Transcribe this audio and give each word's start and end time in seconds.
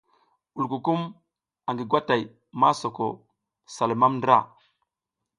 Wulkukum 0.55 1.01
angi 1.67 1.85
gwatay 1.89 2.21
masoko 2.59 3.05
sa 3.73 3.83
lumam 3.89 4.13
ndra. 4.17 4.37